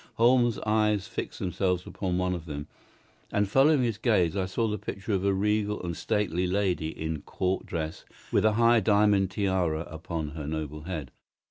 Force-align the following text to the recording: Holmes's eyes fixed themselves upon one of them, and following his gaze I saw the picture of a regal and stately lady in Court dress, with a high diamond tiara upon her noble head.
Holmes's 0.15 0.59
eyes 0.65 1.07
fixed 1.07 1.37
themselves 1.37 1.85
upon 1.85 2.17
one 2.17 2.33
of 2.33 2.47
them, 2.47 2.65
and 3.31 3.47
following 3.47 3.83
his 3.83 3.99
gaze 3.99 4.35
I 4.35 4.47
saw 4.47 4.67
the 4.67 4.79
picture 4.79 5.13
of 5.13 5.23
a 5.23 5.31
regal 5.31 5.79
and 5.83 5.95
stately 5.95 6.47
lady 6.47 6.87
in 6.87 7.21
Court 7.21 7.67
dress, 7.67 8.03
with 8.31 8.43
a 8.43 8.53
high 8.53 8.79
diamond 8.79 9.29
tiara 9.29 9.81
upon 9.81 10.29
her 10.29 10.47
noble 10.47 10.85
head. 10.85 11.11